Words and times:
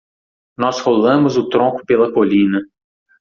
Nós 0.57 0.79
rolamos 0.81 1.37
o 1.37 1.47
tronco 1.47 1.85
pela 1.85 2.11
colina. 2.11 2.59